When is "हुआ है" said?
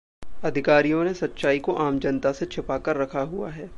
3.21-3.69